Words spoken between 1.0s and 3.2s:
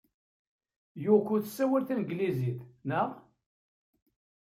Yoko tessawal tanglizit, naɣ?